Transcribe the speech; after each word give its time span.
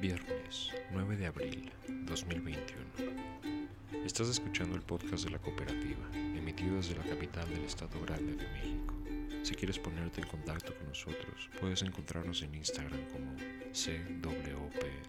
Viernes 0.00 0.70
9 0.92 1.16
de 1.18 1.26
abril 1.26 1.70
2021. 1.86 2.84
Estás 4.02 4.28
escuchando 4.28 4.74
el 4.74 4.80
podcast 4.80 5.24
de 5.24 5.30
la 5.30 5.38
cooperativa, 5.38 6.08
emitido 6.14 6.76
desde 6.76 6.96
la 6.96 7.04
capital 7.04 7.46
del 7.50 7.64
Estado 7.64 8.00
Grande 8.00 8.34
de 8.34 8.48
México. 8.48 8.94
Si 9.42 9.54
quieres 9.54 9.78
ponerte 9.78 10.22
en 10.22 10.26
contacto 10.26 10.74
con 10.74 10.88
nosotros, 10.88 11.50
puedes 11.60 11.82
encontrarnos 11.82 12.40
en 12.40 12.54
Instagram 12.54 12.98
como 13.12 13.36
CWPCU. 13.74 15.02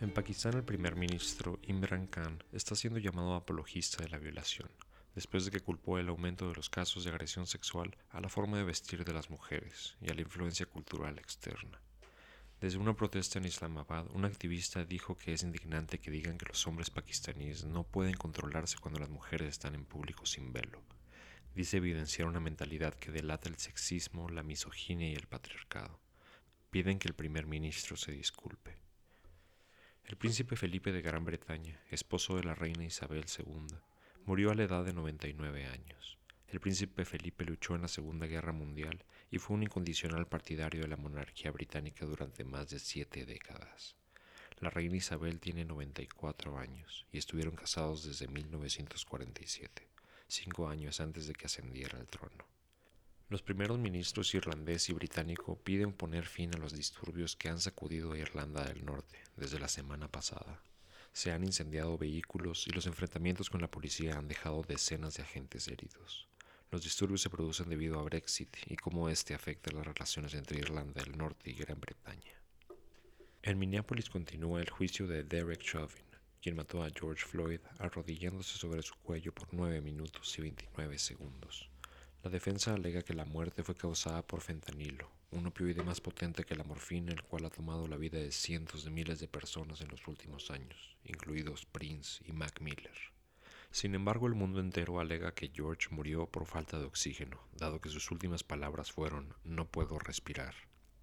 En 0.00 0.10
Pakistán 0.12 0.54
el 0.54 0.64
primer 0.64 0.96
ministro 0.96 1.60
Imran 1.62 2.08
Khan 2.08 2.42
está 2.50 2.74
siendo 2.74 2.98
llamado 2.98 3.34
apologista 3.34 4.02
de 4.02 4.08
la 4.08 4.18
violación 4.18 4.68
después 5.14 5.44
de 5.44 5.50
que 5.50 5.60
culpó 5.60 5.98
el 5.98 6.08
aumento 6.08 6.48
de 6.48 6.54
los 6.54 6.70
casos 6.70 7.04
de 7.04 7.10
agresión 7.10 7.46
sexual 7.46 7.96
a 8.10 8.20
la 8.20 8.28
forma 8.28 8.58
de 8.58 8.64
vestir 8.64 9.04
de 9.04 9.12
las 9.12 9.30
mujeres 9.30 9.96
y 10.00 10.10
a 10.10 10.14
la 10.14 10.22
influencia 10.22 10.66
cultural 10.66 11.18
externa. 11.18 11.80
Desde 12.60 12.76
una 12.78 12.94
protesta 12.94 13.38
en 13.38 13.46
Islamabad, 13.46 14.06
un 14.12 14.26
activista 14.26 14.84
dijo 14.84 15.16
que 15.16 15.32
es 15.32 15.42
indignante 15.42 15.98
que 15.98 16.10
digan 16.10 16.36
que 16.36 16.44
los 16.44 16.66
hombres 16.66 16.90
pakistaníes 16.90 17.64
no 17.64 17.84
pueden 17.84 18.14
controlarse 18.14 18.76
cuando 18.78 19.00
las 19.00 19.08
mujeres 19.08 19.48
están 19.48 19.74
en 19.74 19.86
público 19.86 20.26
sin 20.26 20.52
velo. 20.52 20.82
Dice 21.54 21.78
evidenciar 21.78 22.28
una 22.28 22.38
mentalidad 22.38 22.94
que 22.94 23.10
delata 23.10 23.48
el 23.48 23.56
sexismo, 23.56 24.28
la 24.28 24.42
misoginia 24.42 25.08
y 25.08 25.14
el 25.14 25.26
patriarcado. 25.26 25.98
Piden 26.70 26.98
que 26.98 27.08
el 27.08 27.14
primer 27.14 27.46
ministro 27.46 27.96
se 27.96 28.12
disculpe. 28.12 28.76
El 30.04 30.16
príncipe 30.16 30.54
Felipe 30.54 30.92
de 30.92 31.02
Gran 31.02 31.24
Bretaña, 31.24 31.80
esposo 31.90 32.36
de 32.36 32.44
la 32.44 32.54
reina 32.54 32.84
Isabel 32.84 33.24
II, 33.38 33.78
Murió 34.26 34.50
a 34.50 34.54
la 34.54 34.64
edad 34.64 34.84
de 34.84 34.92
99 34.92 35.66
años. 35.66 36.18
El 36.46 36.60
príncipe 36.60 37.04
Felipe 37.04 37.44
luchó 37.44 37.74
en 37.74 37.82
la 37.82 37.88
Segunda 37.88 38.26
Guerra 38.26 38.52
Mundial 38.52 39.02
y 39.30 39.38
fue 39.38 39.56
un 39.56 39.62
incondicional 39.62 40.26
partidario 40.26 40.82
de 40.82 40.88
la 40.88 40.96
monarquía 40.96 41.50
británica 41.50 42.04
durante 42.04 42.44
más 42.44 42.68
de 42.68 42.78
siete 42.78 43.24
décadas. 43.24 43.96
La 44.58 44.68
reina 44.68 44.96
Isabel 44.96 45.40
tiene 45.40 45.64
94 45.64 46.58
años 46.58 47.06
y 47.10 47.18
estuvieron 47.18 47.56
casados 47.56 48.04
desde 48.04 48.28
1947, 48.28 49.88
cinco 50.28 50.68
años 50.68 51.00
antes 51.00 51.26
de 51.26 51.32
que 51.32 51.46
ascendiera 51.46 51.98
al 51.98 52.06
trono. 52.06 52.44
Los 53.30 53.42
primeros 53.42 53.78
ministros 53.78 54.34
irlandés 54.34 54.88
y 54.90 54.92
británico 54.92 55.56
piden 55.56 55.92
poner 55.92 56.26
fin 56.26 56.54
a 56.54 56.58
los 56.58 56.74
disturbios 56.74 57.36
que 57.36 57.48
han 57.48 57.60
sacudido 57.60 58.12
a 58.12 58.18
Irlanda 58.18 58.64
del 58.64 58.84
Norte 58.84 59.18
desde 59.36 59.58
la 59.58 59.68
semana 59.68 60.08
pasada 60.08 60.60
se 61.12 61.32
han 61.32 61.44
incendiado 61.44 61.98
vehículos 61.98 62.66
y 62.66 62.70
los 62.70 62.86
enfrentamientos 62.86 63.50
con 63.50 63.60
la 63.60 63.70
policía 63.70 64.16
han 64.16 64.28
dejado 64.28 64.62
decenas 64.62 65.14
de 65.14 65.22
agentes 65.22 65.68
heridos. 65.68 66.28
Los 66.70 66.84
disturbios 66.84 67.20
se 67.20 67.30
producen 67.30 67.68
debido 67.68 67.98
a 67.98 68.04
Brexit 68.04 68.56
y 68.66 68.76
cómo 68.76 69.08
este 69.08 69.34
afecta 69.34 69.72
las 69.72 69.86
relaciones 69.86 70.34
entre 70.34 70.58
Irlanda 70.58 71.02
del 71.02 71.18
Norte 71.18 71.50
y 71.50 71.54
Gran 71.54 71.80
Bretaña. 71.80 72.40
En 73.42 73.58
Minneapolis 73.58 74.08
continúa 74.08 74.60
el 74.60 74.70
juicio 74.70 75.06
de 75.06 75.24
Derek 75.24 75.62
Chauvin, 75.62 76.04
quien 76.40 76.56
mató 76.56 76.82
a 76.82 76.90
George 76.90 77.24
Floyd 77.24 77.60
arrodillándose 77.78 78.56
sobre 78.56 78.82
su 78.82 78.94
cuello 78.96 79.32
por 79.32 79.48
9 79.52 79.80
minutos 79.80 80.38
y 80.38 80.42
29 80.42 80.98
segundos. 80.98 81.68
La 82.22 82.30
defensa 82.30 82.74
alega 82.74 83.02
que 83.02 83.14
la 83.14 83.24
muerte 83.24 83.64
fue 83.64 83.74
causada 83.74 84.22
por 84.22 84.40
fentanilo, 84.40 85.10
un 85.32 85.46
opioide 85.46 85.82
más 85.82 86.00
potente 86.00 86.44
que 86.44 86.56
la 86.56 86.64
morfina, 86.64 87.12
el 87.12 87.22
cual 87.22 87.44
ha 87.44 87.50
tomado 87.50 87.86
la 87.86 87.96
vida 87.96 88.18
de 88.18 88.32
cientos 88.32 88.84
de 88.84 88.90
miles 88.90 89.20
de 89.20 89.28
personas 89.28 89.80
en 89.80 89.88
los 89.88 90.06
últimos 90.08 90.50
años, 90.50 90.96
incluidos 91.04 91.66
Prince 91.66 92.22
y 92.26 92.32
Mac 92.32 92.60
Miller. 92.60 92.96
Sin 93.70 93.94
embargo, 93.94 94.26
el 94.26 94.34
mundo 94.34 94.58
entero 94.58 94.98
alega 94.98 95.34
que 95.34 95.52
George 95.54 95.88
murió 95.90 96.26
por 96.26 96.46
falta 96.46 96.80
de 96.80 96.86
oxígeno, 96.86 97.40
dado 97.52 97.80
que 97.80 97.88
sus 97.88 98.10
últimas 98.10 98.42
palabras 98.42 98.90
fueron 98.90 99.34
no 99.44 99.68
puedo 99.68 100.00
respirar, 100.00 100.54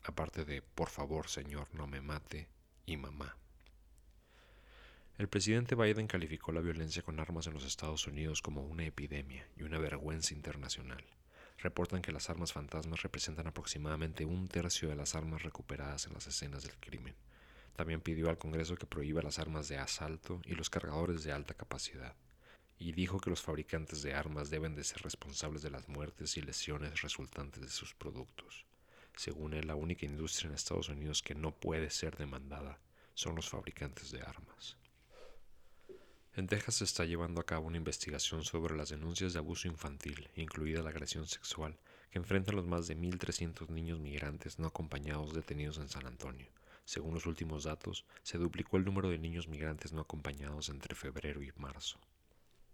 aparte 0.04 0.44
de 0.44 0.62
por 0.62 0.90
favor 0.90 1.30
señor 1.30 1.74
no 1.74 1.88
me 1.88 2.02
mate 2.02 2.50
y 2.86 2.98
mamá. 2.98 3.38
El 5.18 5.30
presidente 5.30 5.76
Biden 5.76 6.08
calificó 6.08 6.52
la 6.52 6.62
violencia 6.62 7.02
con 7.02 7.20
armas 7.20 7.48
en 7.48 7.54
los 7.54 7.64
Estados 7.64 8.06
Unidos 8.06 8.42
como 8.42 8.64
una 8.64 8.86
epidemia 8.86 9.48
y 9.56 9.64
una 9.64 9.80
vergüenza 9.80 10.34
internacional 10.34 11.04
reportan 11.58 12.02
que 12.02 12.12
las 12.12 12.30
armas 12.30 12.54
fantasmas 12.54 13.02
representan 13.02 13.48
aproximadamente 13.48 14.26
un 14.26 14.48
tercio 14.48 14.90
de 14.90 14.96
las 14.96 15.16
armas 15.16 15.44
recuperadas 15.44 16.06
en 16.08 16.14
las 16.14 16.28
escenas 16.28 16.64
del 16.64 16.78
crimen. 16.78 17.16
También 17.76 18.02
pidió 18.02 18.30
al 18.30 18.38
Congreso 18.38 18.76
que 18.76 18.88
prohíba 18.88 19.22
las 19.22 19.40
armas 19.40 19.68
de 19.68 19.78
asalto 19.78 20.42
y 20.46 20.56
los 20.56 20.70
cargadores 20.70 21.24
de 21.24 21.32
alta 21.32 21.54
capacidad, 21.54 22.16
y 22.80 22.92
dijo 22.92 23.20
que 23.20 23.30
los 23.30 23.42
fabricantes 23.42 24.02
de 24.02 24.14
armas 24.14 24.50
deben 24.50 24.76
de 24.76 24.84
ser 24.84 25.02
responsables 25.02 25.62
de 25.62 25.72
las 25.72 25.88
muertes 25.88 26.38
y 26.38 26.42
lesiones 26.42 27.02
resultantes 27.02 27.62
de 27.62 27.70
sus 27.70 27.94
productos. 27.96 28.66
Según 29.16 29.54
él, 29.54 29.68
la 29.68 29.76
única 29.76 30.06
industria 30.06 30.50
en 30.50 30.56
Estados 30.56 30.90
Unidos 30.90 31.24
que 31.24 31.34
no 31.34 31.52
puede 31.52 31.90
ser 31.90 32.18
demandada 32.18 32.80
son 33.16 33.36
los 33.36 33.50
fabricantes 33.50 34.12
de 34.12 34.22
armas. 34.22 34.78
En 36.38 36.46
Texas 36.46 36.76
se 36.76 36.84
está 36.84 37.04
llevando 37.04 37.42
a 37.42 37.48
cabo 37.48 37.66
una 37.66 37.78
investigación 37.78 38.44
sobre 38.44 38.78
las 38.78 38.90
denuncias 38.90 39.34
de 39.34 39.40
abuso 39.40 39.68
infantil, 39.68 40.30
incluida 40.36 40.84
la 40.84 40.92
agresión 40.92 41.26
sexual, 41.26 41.80
que 42.12 42.20
enfrentan 42.20 42.56
los 42.56 42.68
más 42.68 42.86
de 42.86 42.96
1.300 42.96 43.70
niños 43.70 44.00
migrantes 44.00 44.60
no 44.60 44.68
acompañados 44.68 45.34
detenidos 45.34 45.80
en 45.80 45.90
San 45.90 46.06
Antonio. 46.06 46.46
Según 46.86 47.16
los 47.16 47.26
últimos 47.26 47.64
datos, 47.64 48.06
se 48.22 48.38
duplicó 48.38 48.78
el 48.78 48.86
número 48.86 49.10
de 49.10 49.18
niños 49.18 49.48
migrantes 49.48 49.94
no 49.94 50.02
acompañados 50.02 50.70
entre 50.70 50.94
febrero 50.94 51.42
y 51.42 51.52
marzo. 51.56 51.98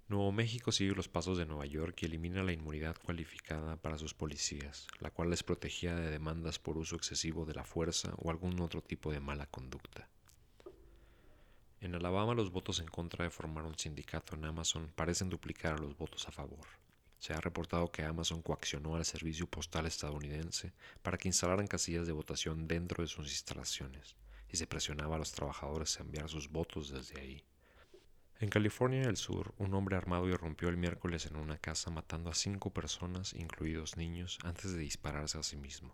Nuevo 0.09 0.33
México 0.33 0.73
sigue 0.73 0.93
los 0.93 1.07
pasos 1.07 1.37
de 1.37 1.45
Nueva 1.45 1.65
York 1.65 1.95
y 2.01 2.07
elimina 2.07 2.43
la 2.43 2.51
inmunidad 2.51 2.97
cualificada 3.01 3.77
para 3.77 3.97
sus 3.97 4.13
policías, 4.13 4.87
la 4.99 5.09
cual 5.09 5.29
les 5.29 5.43
protegía 5.43 5.95
de 5.95 6.11
demandas 6.11 6.59
por 6.59 6.77
uso 6.77 6.97
excesivo 6.97 7.45
de 7.45 7.53
la 7.53 7.63
fuerza 7.63 8.13
o 8.17 8.29
algún 8.29 8.59
otro 8.59 8.81
tipo 8.81 9.13
de 9.13 9.21
mala 9.21 9.45
conducta. 9.45 10.09
En 11.83 11.93
Alabama 11.95 12.33
los 12.33 12.49
votos 12.49 12.79
en 12.79 12.87
contra 12.87 13.25
de 13.25 13.29
formar 13.29 13.65
un 13.65 13.77
sindicato 13.77 14.37
en 14.37 14.45
Amazon 14.45 14.89
parecen 14.95 15.27
duplicar 15.27 15.73
a 15.73 15.77
los 15.77 15.97
votos 15.97 16.25
a 16.29 16.31
favor. 16.31 16.65
Se 17.19 17.33
ha 17.33 17.41
reportado 17.41 17.91
que 17.91 18.03
Amazon 18.03 18.41
coaccionó 18.41 18.95
al 18.95 19.03
servicio 19.03 19.47
postal 19.47 19.85
estadounidense 19.85 20.71
para 21.01 21.17
que 21.17 21.27
instalaran 21.27 21.67
casillas 21.67 22.07
de 22.07 22.13
votación 22.13 22.69
dentro 22.69 23.03
de 23.03 23.09
sus 23.09 23.27
instalaciones 23.27 24.15
y 24.49 24.55
se 24.55 24.65
presionaba 24.65 25.17
a 25.17 25.19
los 25.19 25.33
trabajadores 25.33 25.99
a 25.99 26.03
enviar 26.03 26.29
sus 26.29 26.49
votos 26.49 26.89
desde 26.89 27.19
ahí. 27.19 27.43
En 28.39 28.47
California 28.47 29.01
del 29.01 29.17
Sur, 29.17 29.53
un 29.57 29.73
hombre 29.73 29.97
armado 29.97 30.29
irrumpió 30.29 30.69
el 30.69 30.77
miércoles 30.77 31.25
en 31.25 31.35
una 31.35 31.57
casa 31.57 31.91
matando 31.91 32.29
a 32.29 32.33
cinco 32.33 32.69
personas, 32.69 33.33
incluidos 33.33 33.97
niños, 33.97 34.39
antes 34.45 34.71
de 34.71 34.79
dispararse 34.79 35.37
a 35.37 35.43
sí 35.43 35.57
mismo. 35.57 35.93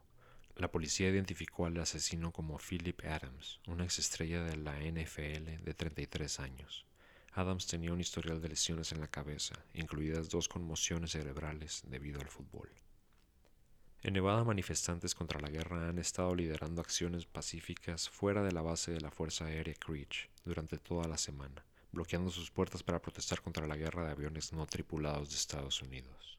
La 0.60 0.70
policía 0.70 1.08
identificó 1.08 1.68
al 1.68 1.78
asesino 1.78 2.34
como 2.34 2.58
Philip 2.58 3.06
Adams, 3.06 3.62
una 3.66 3.86
exestrella 3.86 4.44
de 4.44 4.58
la 4.58 4.78
NFL 4.78 5.64
de 5.64 5.74
33 5.74 6.42
años. 6.42 6.86
Adams 7.32 7.66
tenía 7.66 7.94
un 7.94 8.02
historial 8.02 8.42
de 8.42 8.50
lesiones 8.50 8.92
en 8.92 9.00
la 9.00 9.08
cabeza, 9.08 9.56
incluidas 9.74 10.28
dos 10.28 10.50
conmociones 10.50 11.12
cerebrales 11.12 11.84
debido 11.88 12.20
al 12.20 12.28
fútbol. 12.28 12.70
En 14.02 14.16
Nevada, 14.16 14.44
manifestantes 14.44 15.16
contra 15.16 15.40
la 15.40 15.48
guerra 15.48 15.88
han 15.88 15.98
estado 15.98 16.36
liderando 16.36 16.82
acciones 16.82 17.26
pacíficas 17.26 18.10
fuera 18.10 18.44
de 18.44 18.52
la 18.52 18.62
base 18.62 18.92
de 18.92 19.00
la 19.00 19.12
Fuerza 19.12 19.46
Aérea 19.46 19.76
Creech 19.76 20.30
durante 20.44 20.78
toda 20.78 21.08
la 21.08 21.18
semana, 21.18 21.66
bloqueando 21.94 22.32
sus 22.32 22.52
puertas 22.52 22.84
para 22.84 23.02
protestar 23.02 23.42
contra 23.42 23.66
la 23.66 23.78
guerra 23.78 24.04
de 24.04 24.12
aviones 24.12 24.52
no 24.52 24.66
tripulados 24.66 25.30
de 25.30 25.36
Estados 25.38 25.82
Unidos. 25.82 26.39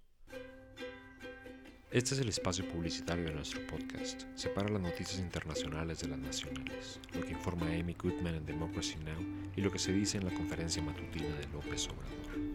Este 1.92 2.14
es 2.14 2.20
el 2.20 2.28
espacio 2.28 2.68
publicitario 2.68 3.24
de 3.24 3.32
nuestro 3.32 3.66
podcast. 3.66 4.22
Separa 4.36 4.68
las 4.68 4.80
noticias 4.80 5.18
internacionales 5.18 5.98
de 5.98 6.06
las 6.06 6.20
nacionales, 6.20 7.00
lo 7.12 7.20
que 7.20 7.32
informa 7.32 7.66
Amy 7.66 7.96
Goodman 8.00 8.36
en 8.36 8.46
Democracy 8.46 8.94
Now! 8.98 9.20
y 9.56 9.60
lo 9.60 9.72
que 9.72 9.80
se 9.80 9.92
dice 9.92 10.16
en 10.16 10.24
la 10.24 10.32
conferencia 10.32 10.80
matutina 10.80 11.34
de 11.36 11.48
López 11.48 11.88
Obrador. 11.88 12.54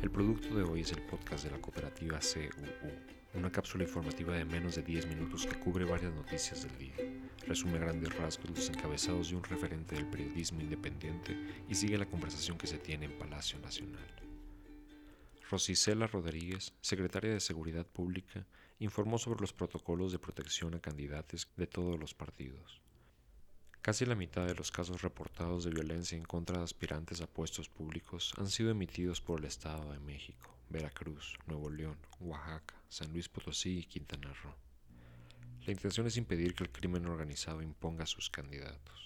El 0.00 0.08
producto 0.08 0.54
de 0.54 0.62
hoy 0.62 0.82
es 0.82 0.92
el 0.92 1.02
podcast 1.02 1.42
de 1.42 1.50
la 1.50 1.60
cooperativa 1.60 2.20
CUU, 2.20 2.92
una 3.34 3.50
cápsula 3.50 3.82
informativa 3.82 4.36
de 4.36 4.44
menos 4.44 4.76
de 4.76 4.82
10 4.82 5.08
minutos 5.08 5.46
que 5.46 5.58
cubre 5.58 5.84
varias 5.84 6.14
noticias 6.14 6.62
del 6.62 6.78
día, 6.78 6.94
resume 7.44 7.80
grandes 7.80 8.16
rasgos 8.16 8.50
los 8.50 8.68
encabezados 8.68 9.30
de 9.30 9.36
un 9.36 9.42
referente 9.42 9.96
del 9.96 10.06
periodismo 10.06 10.60
independiente 10.60 11.36
y 11.68 11.74
sigue 11.74 11.98
la 11.98 12.06
conversación 12.06 12.56
que 12.56 12.68
se 12.68 12.78
tiene 12.78 13.06
en 13.06 13.18
Palacio 13.18 13.58
Nacional. 13.58 14.25
Rosicela 15.48 16.08
Rodríguez, 16.08 16.72
secretaria 16.80 17.32
de 17.32 17.38
Seguridad 17.38 17.86
Pública, 17.86 18.44
informó 18.80 19.16
sobre 19.16 19.40
los 19.40 19.52
protocolos 19.52 20.10
de 20.10 20.18
protección 20.18 20.74
a 20.74 20.80
candidatos 20.80 21.48
de 21.56 21.68
todos 21.68 22.00
los 22.00 22.14
partidos. 22.14 22.80
Casi 23.80 24.04
la 24.04 24.16
mitad 24.16 24.44
de 24.44 24.56
los 24.56 24.72
casos 24.72 25.02
reportados 25.02 25.62
de 25.62 25.70
violencia 25.70 26.18
en 26.18 26.24
contra 26.24 26.58
de 26.58 26.64
aspirantes 26.64 27.20
a 27.20 27.28
puestos 27.28 27.68
públicos 27.68 28.34
han 28.36 28.48
sido 28.48 28.70
emitidos 28.70 29.20
por 29.20 29.38
el 29.38 29.44
Estado 29.44 29.92
de 29.92 30.00
México, 30.00 30.52
Veracruz, 30.68 31.38
Nuevo 31.46 31.70
León, 31.70 31.96
Oaxaca, 32.18 32.74
San 32.88 33.12
Luis 33.12 33.28
Potosí 33.28 33.78
y 33.78 33.84
Quintana 33.84 34.32
Roo. 34.42 34.52
La 35.64 35.72
intención 35.72 36.08
es 36.08 36.16
impedir 36.16 36.54
que 36.54 36.64
el 36.64 36.72
crimen 36.72 37.06
organizado 37.06 37.62
imponga 37.62 38.02
a 38.02 38.08
sus 38.08 38.30
candidatos. 38.30 39.05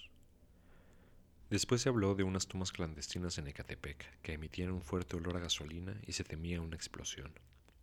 Después 1.51 1.81
se 1.81 1.89
habló 1.89 2.15
de 2.15 2.23
unas 2.23 2.47
tomas 2.47 2.71
clandestinas 2.71 3.37
en 3.37 3.45
Ecatepec 3.45 4.21
que 4.21 4.31
emitían 4.31 4.71
un 4.71 4.81
fuerte 4.81 5.17
olor 5.17 5.35
a 5.35 5.41
gasolina 5.41 5.99
y 6.07 6.13
se 6.13 6.23
temía 6.23 6.61
una 6.61 6.77
explosión. 6.77 7.33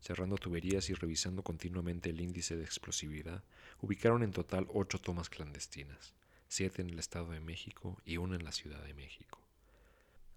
cerrando 0.00 0.36
tuberías 0.36 0.88
y 0.88 0.94
revisando 0.94 1.42
continuamente 1.42 2.08
el 2.08 2.22
índice 2.22 2.56
de 2.56 2.64
explosividad, 2.64 3.44
ubicaron 3.82 4.22
en 4.22 4.30
total 4.30 4.66
ocho 4.72 4.98
tomas 4.98 5.28
clandestinas, 5.28 6.14
siete 6.46 6.80
en 6.80 6.88
el 6.88 6.98
Estado 6.98 7.30
de 7.32 7.40
México 7.40 8.00
y 8.06 8.16
una 8.16 8.36
en 8.36 8.44
la 8.44 8.52
Ciudad 8.52 8.82
de 8.82 8.94
México. 8.94 9.38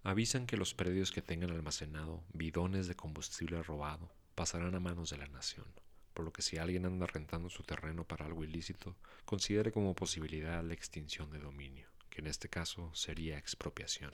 Avisan 0.02 0.46
que 0.46 0.58
los 0.58 0.74
predios 0.74 1.10
que 1.10 1.22
tengan 1.22 1.52
almacenado 1.52 2.22
bidones 2.34 2.86
de 2.86 2.96
combustible 2.96 3.62
robado 3.62 4.12
pasarán 4.34 4.74
a 4.74 4.80
manos 4.80 5.08
de 5.08 5.16
la 5.16 5.28
nación, 5.28 5.68
por 6.12 6.26
lo 6.26 6.34
que 6.34 6.42
si 6.42 6.58
alguien 6.58 6.84
anda 6.84 7.06
rentando 7.06 7.48
su 7.48 7.62
terreno 7.62 8.04
para 8.04 8.26
algo 8.26 8.44
ilícito, 8.44 8.94
considere 9.24 9.72
como 9.72 9.94
posibilidad 9.94 10.62
la 10.62 10.74
extinción 10.74 11.30
de 11.30 11.38
dominio, 11.38 11.88
que 12.12 12.20
en 12.20 12.26
este 12.26 12.50
caso 12.50 12.94
sería 12.94 13.38
expropiación. 13.38 14.12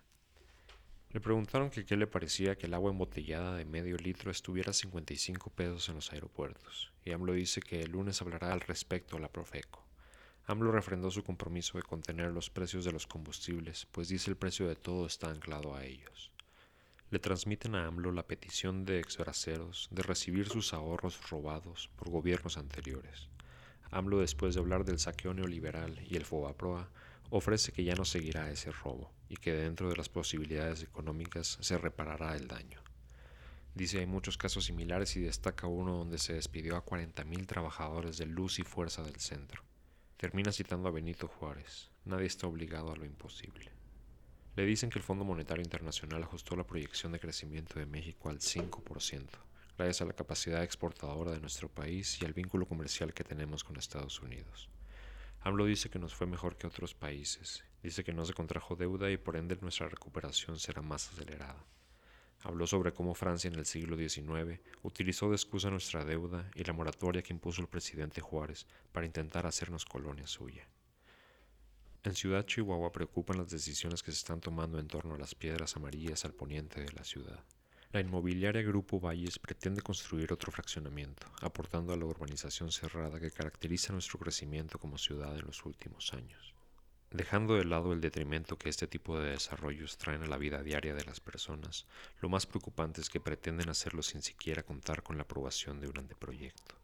Le 1.11 1.21
preguntaron 1.21 1.71
qué 1.71 1.97
le 1.97 2.07
parecía 2.07 2.57
que 2.57 2.67
el 2.67 2.75
agua 2.75 2.93
embotellada 2.93 3.57
de 3.57 3.65
medio 3.65 3.97
litro 3.97 4.31
estuviera 4.31 4.71
a 4.71 4.75
55 4.75 5.51
pesos 5.51 5.89
en 5.89 5.97
los 5.97 6.13
aeropuertos, 6.13 6.93
y 7.05 7.11
AMLO 7.11 7.33
dice 7.33 7.61
que 7.61 7.83
el 7.83 7.91
lunes 7.91 8.23
hablará 8.23 8.53
al 8.53 8.61
respecto 8.61 9.17
a 9.17 9.21
la 9.21 9.33
Profeco. 9.33 9.85
AMLO 10.47 10.71
refrendó 10.71 11.11
su 11.11 11.25
compromiso 11.25 11.79
de 11.79 11.83
contener 11.83 12.31
los 12.31 12.51
precios 12.51 12.85
de 12.85 12.93
los 12.93 13.07
combustibles, 13.07 13.87
pues 13.91 14.09
dice 14.09 14.31
el 14.31 14.37
precio 14.37 14.69
de 14.69 14.77
todo 14.77 15.07
está 15.07 15.31
anclado 15.31 15.75
a 15.75 15.85
ellos 15.85 16.31
le 17.11 17.19
transmiten 17.19 17.75
a 17.75 17.87
AMLO 17.87 18.13
la 18.13 18.27
petición 18.27 18.85
de 18.85 19.01
exbraceros 19.01 19.89
de 19.91 20.03
recibir 20.03 20.49
sus 20.49 20.73
ahorros 20.73 21.29
robados 21.29 21.91
por 21.97 22.09
gobiernos 22.09 22.57
anteriores. 22.57 23.29
AMLO, 23.91 24.21
después 24.21 24.55
de 24.55 24.61
hablar 24.61 24.85
del 24.85 25.01
saqueo 25.01 25.35
neoliberal 25.35 25.99
y 26.09 26.17
el 26.17 26.25
FOBAPROA, 26.25 26.89
ofrece 27.31 27.73
que 27.73 27.83
ya 27.83 27.95
no 27.97 28.05
seguirá 28.05 28.51
ese 28.51 28.71
robo 28.71 29.13
y 29.29 29.37
que 29.37 29.53
dentro 29.53 29.89
de 29.89 29.97
las 29.97 30.09
posibilidades 30.09 30.85
económicas 30.85 31.59
se 31.61 31.79
reparará 31.79 32.37
el 32.37 32.47
daño. 32.47 32.81
Dice 33.75 33.99
hay 33.99 34.07
muchos 34.07 34.37
casos 34.37 34.65
similares 34.65 35.17
y 35.17 35.21
destaca 35.21 35.67
uno 35.67 35.97
donde 35.97 36.19
se 36.19 36.35
despidió 36.35 36.77
a 36.77 36.85
40.000 36.85 37.47
trabajadores 37.47 38.19
de 38.19 38.27
luz 38.27 38.61
y 38.61 38.63
fuerza 38.63 39.03
del 39.03 39.17
centro. 39.17 39.63
Termina 40.17 40.53
citando 40.53 40.89
a 40.89 40.93
Benito 40.93 41.27
Juárez, 41.27 41.91
nadie 42.05 42.27
está 42.27 42.47
obligado 42.47 42.93
a 42.93 42.97
lo 42.97 43.05
imposible. 43.05 43.80
Le 44.57 44.67
dicen 44.67 44.91
que 44.91 44.99
el 44.99 45.05
Fondo 45.05 45.25
Monetario 45.25 45.63
Internacional 45.63 46.25
ajustó 46.25 46.57
la 46.57 46.67
proyección 46.67 47.13
de 47.13 47.21
crecimiento 47.21 47.79
de 47.79 47.87
México 47.87 48.31
al 48.31 48.41
5%, 48.41 49.29
gracias 49.79 50.03
a 50.03 50.05
la 50.05 50.13
capacidad 50.13 50.65
exportadora 50.65 51.31
de 51.31 51.41
nuestro 51.41 51.69
país 51.69 52.21
y 52.21 52.25
al 52.25 52.33
vínculo 52.33 52.67
comercial 52.67 53.15
que 53.15 53.23
tenemos 53.23 53.63
con 53.63 53.77
Estados 53.77 54.21
Unidos. 54.21 54.69
AMLO 55.43 55.67
dice 55.67 55.89
que 55.89 56.01
nos 56.01 56.15
fue 56.15 56.27
mejor 56.27 56.59
que 56.59 56.67
otros 56.67 56.95
países, 56.95 57.65
dice 57.81 58.03
que 58.03 58.13
no 58.13 58.25
se 58.25 58.35
contrajo 58.35 58.75
deuda 58.75 59.11
y 59.11 59.17
por 59.19 59.37
ende 59.37 59.57
nuestra 59.61 59.89
recuperación 59.89 60.59
será 60.59 60.83
más 60.83 61.09
acelerada. 61.13 61.65
Habló 62.43 62.67
sobre 62.67 62.93
cómo 62.93 63.15
Francia 63.15 63.49
en 63.49 63.55
el 63.55 63.67
siglo 63.67 63.97
XIX 63.97 64.61
utilizó 64.83 65.29
de 65.29 65.37
excusa 65.37 65.71
nuestra 65.71 66.05
deuda 66.05 66.51
y 66.57 66.65
la 66.65 66.73
moratoria 66.73 67.23
que 67.23 67.33
impuso 67.33 67.63
el 67.63 67.69
presidente 67.69 68.21
Juárez 68.21 68.67
para 68.93 69.07
intentar 69.07 69.47
hacernos 69.47 69.85
colonia 69.85 70.27
suya. 70.27 70.67
En 72.03 72.15
Ciudad 72.15 72.47
Chihuahua 72.47 72.93
preocupan 72.93 73.37
las 73.37 73.51
decisiones 73.51 74.03
que 74.03 74.11
se 74.11 74.17
están 74.17 74.41
tomando 74.41 74.79
en 74.79 74.89
torno 74.89 75.17
a 75.17 75.19
las 75.19 75.35
piedras 75.35 75.77
amarillas 75.77 76.25
al 76.25 76.33
poniente 76.33 76.81
de 76.81 76.91
la 76.93 77.05
ciudad. 77.05 77.45
La 77.93 78.01
inmobiliaria 78.01 78.63
Grupo 78.63 78.99
Valles 78.99 79.39
pretende 79.39 79.83
construir 79.83 80.33
otro 80.33 80.51
fraccionamiento, 80.51 81.27
aportando 81.43 81.93
a 81.93 81.99
la 81.99 82.07
urbanización 82.07 82.73
cerrada 82.73 83.21
que 83.21 83.31
caracteriza 83.31 83.93
nuestro 83.93 84.19
crecimiento 84.19 84.79
como 84.79 84.97
ciudad 84.97 85.37
en 85.37 85.45
los 85.45 85.67
últimos 85.67 86.15
años. 86.15 86.55
Dejando 87.11 87.57
de 87.57 87.67
lado 87.67 87.93
el 87.93 88.01
detrimento 88.01 88.57
que 88.57 88.71
este 88.71 88.87
tipo 88.87 89.19
de 89.19 89.33
desarrollos 89.33 89.99
traen 89.99 90.23
a 90.23 90.27
la 90.27 90.39
vida 90.39 90.63
diaria 90.63 90.95
de 90.95 91.05
las 91.05 91.21
personas, 91.21 91.87
lo 92.23 92.31
más 92.31 92.47
preocupante 92.47 93.03
es 93.03 93.11
que 93.11 93.21
pretenden 93.21 93.69
hacerlo 93.69 94.03
sin 94.03 94.23
siquiera 94.23 94.63
contar 94.63 95.03
con 95.03 95.19
la 95.19 95.25
aprobación 95.25 95.81
de 95.81 95.89
un 95.89 95.99
anteproyecto. 95.99 96.80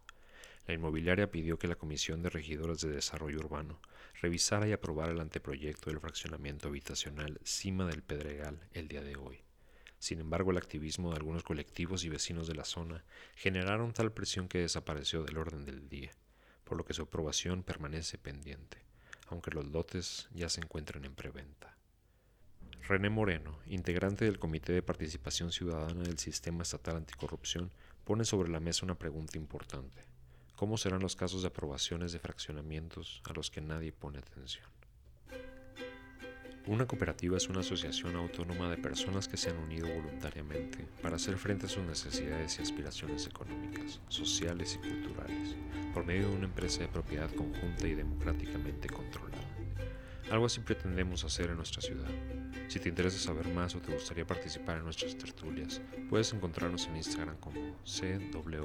La 0.67 0.75
inmobiliaria 0.75 1.31
pidió 1.31 1.59
que 1.59 1.69
la 1.69 1.77
Comisión 1.77 2.23
de 2.23 2.31
Regidores 2.31 2.81
de 2.81 2.91
Desarrollo 2.91 3.39
Urbano 3.39 3.81
revisara 4.21 4.67
y 4.67 4.73
aprobara 4.73 5.13
el 5.13 5.21
anteproyecto 5.21 5.91
del 5.91 6.01
fraccionamiento 6.01 6.69
habitacional 6.69 7.39
Cima 7.45 7.87
del 7.87 8.03
Pedregal 8.03 8.59
el 8.73 8.89
día 8.89 9.03
de 9.03 9.15
hoy. 9.17 9.45
Sin 10.01 10.21
embargo, 10.21 10.51
el 10.51 10.57
activismo 10.57 11.11
de 11.11 11.17
algunos 11.17 11.45
colectivos 11.45 12.05
y 12.05 12.09
vecinos 12.09 12.49
de 12.49 12.55
la 12.55 12.65
zona 12.65 13.05
generaron 13.37 13.93
tal 13.93 14.13
presión 14.13 14.49
que 14.49 14.59
desapareció 14.59 15.23
del 15.23 15.39
orden 15.39 15.65
del 15.65 15.89
día, 15.89 16.11
por 16.65 16.77
lo 16.77 16.85
que 16.85 16.95
su 16.95 17.03
aprobación 17.03 17.63
permanece 17.63 18.19
pendiente, 18.19 18.79
aunque 19.29 19.53
los 19.53 19.67
lotes 19.67 20.29
ya 20.35 20.49
se 20.49 20.61
encuentran 20.61 21.05
en 21.05 21.15
preventa. 21.15 21.77
René 22.89 23.09
Moreno, 23.09 23.59
integrante 23.67 24.25
del 24.25 24.39
Comité 24.39 24.73
de 24.73 24.83
Participación 24.83 25.51
Ciudadana 25.51 26.03
del 26.03 26.19
Sistema 26.19 26.63
Estatal 26.63 26.97
Anticorrupción, 26.97 27.73
pone 28.05 28.25
sobre 28.25 28.51
la 28.51 28.61
mesa 28.61 28.85
una 28.85 28.99
pregunta 28.99 29.39
importante. 29.39 30.16
¿Cómo 30.57 30.79
serán 30.79 31.01
los 31.01 31.17
casos 31.17 31.43
de 31.43 31.49
aprobaciones 31.49 32.13
de 32.13 32.19
fraccionamientos 32.19 33.21
a 33.29 33.35
los 33.35 33.51
que 33.51 33.61
nadie 33.61 33.93
pone 33.93 34.19
atención? 34.19 34.65
Una 36.67 36.87
cooperativa 36.87 37.37
es 37.37 37.51
una 37.51 37.61
asociación 37.61 38.17
autónoma 38.17 38.71
de 38.71 38.79
personas 38.79 39.29
que 39.29 39.37
se 39.37 39.51
han 39.51 39.59
unido 39.59 39.87
voluntariamente 39.87 40.89
para 41.03 41.17
hacer 41.17 41.37
frente 41.37 41.67
a 41.67 41.69
sus 41.69 41.85
necesidades 41.85 42.59
y 42.59 42.63
aspiraciones 42.63 43.27
económicas, 43.27 44.01
sociales 44.09 44.77
y 44.77 44.89
culturales, 44.89 45.57
por 45.93 46.07
medio 46.07 46.31
de 46.31 46.37
una 46.37 46.47
empresa 46.47 46.81
de 46.81 46.89
propiedad 46.89 47.31
conjunta 47.35 47.87
y 47.87 47.95
democráticamente 47.95 48.89
controlada. 48.89 49.37
Algo 50.31 50.47
así 50.47 50.61
pretendemos 50.61 51.23
hacer 51.23 51.51
en 51.51 51.57
nuestra 51.59 51.83
ciudad. 51.83 52.09
Si 52.69 52.81
te 52.81 52.89
interesa 52.89 53.19
saber 53.19 53.47
más 53.49 53.75
o 53.75 53.81
te 53.81 53.93
gustaría 53.93 54.27
participar 54.27 54.79
en 54.79 54.85
nuestras 54.85 55.19
tertulias, 55.19 55.83
puedes 56.09 56.33
encontrarnos 56.33 56.87
en 56.87 56.97
Instagram 56.97 57.37
como 57.41 57.77
CWPCU. 57.85 58.57